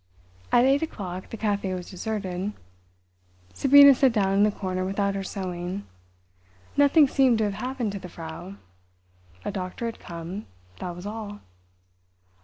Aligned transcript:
At 0.51 0.65
eight 0.65 0.81
o'clock 0.81 1.29
the 1.29 1.37
café 1.37 1.75
was 1.75 1.91
deserted. 1.91 2.53
Sabina 3.53 3.93
sat 3.93 4.11
down 4.11 4.33
in 4.33 4.41
the 4.41 4.49
corner 4.51 4.83
without 4.83 5.13
her 5.13 5.23
sewing. 5.23 5.85
Nothing 6.75 7.07
seemed 7.07 7.37
to 7.37 7.43
have 7.43 7.53
happened 7.61 7.91
to 7.91 7.99
the 7.99 8.09
Frau. 8.09 8.55
A 9.45 9.51
doctor 9.51 9.85
had 9.85 9.99
come—that 9.99 10.95
was 10.95 11.05
all. 11.05 11.41